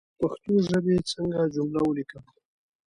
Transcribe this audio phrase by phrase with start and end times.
[0.07, 2.23] د پښتو ژبى څنګه جمله وليکم